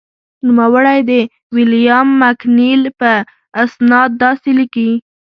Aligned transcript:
نوموړی 0.47 0.99
د 1.09 1.11
ویلیام 1.55 2.07
مکنیل 2.21 2.81
په 2.99 3.11
استناد 3.61 4.09
داسې 4.23 4.49
لیکي. 4.59 4.91